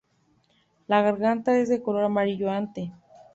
La 0.87 1.03
garganta 1.03 1.55
es 1.59 1.69
de 1.69 1.83
color 1.83 2.05
amarillo 2.05 2.49
ante. 2.49 2.91